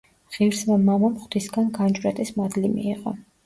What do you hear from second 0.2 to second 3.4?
ღირსმა მამამ ღვთისგან განჭვრეტის მადლი მიიღო.